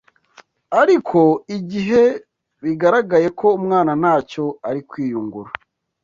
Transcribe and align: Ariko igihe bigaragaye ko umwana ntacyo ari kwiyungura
Ariko 0.81 1.19
igihe 1.57 2.03
bigaragaye 2.63 3.27
ko 3.39 3.47
umwana 3.57 3.91
ntacyo 4.01 4.45
ari 4.69 4.81
kwiyungura 4.89 5.51